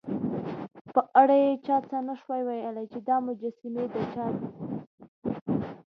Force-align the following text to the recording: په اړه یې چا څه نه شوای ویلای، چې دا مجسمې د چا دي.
په 0.93 1.01
اړه 1.21 1.35
یې 1.45 1.53
چا 1.65 1.77
څه 1.89 1.97
نه 2.07 2.13
شوای 2.21 2.41
ویلای، 2.43 2.85
چې 2.93 2.99
دا 3.07 3.17
مجسمې 3.27 3.85
د 3.93 3.95
چا 4.13 4.25
دي. 4.35 4.47